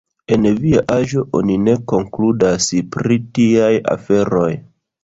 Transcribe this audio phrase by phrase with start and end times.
[0.35, 4.53] En via aĝo oni ne konkludas pri tiaj aferoj.